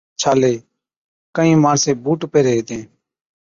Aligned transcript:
ڇالي 0.21 0.49
(Corns) 0.59 1.35
ڪهِين 1.35 1.57
ماڻسين 1.67 1.95
بُوٽ 2.09 2.21
پيهرين 2.33 2.57
هِتين، 2.59 2.83